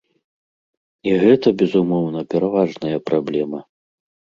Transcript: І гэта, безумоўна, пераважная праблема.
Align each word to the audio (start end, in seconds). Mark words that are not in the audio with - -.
І 1.11 1.13
гэта, 1.25 1.47
безумоўна, 1.61 2.19
пераважная 2.35 2.97
праблема. 3.11 3.67